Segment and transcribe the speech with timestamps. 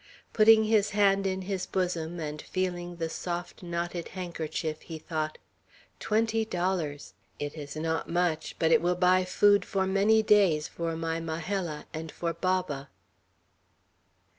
[0.33, 5.37] Putting his hand in his bosom, and feeling the soft, knotted handkerchief, he thought:
[5.99, 7.13] "Twenty dollars!
[7.37, 8.55] It is not much!
[8.57, 12.89] But it will buy food for many days for my Majella and for Baba!"